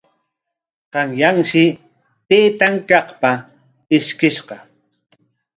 Qanyanshi 0.93 1.63
taytan 2.27 2.75
qaqapa 2.89 3.31
ishkishqa. 3.97 4.57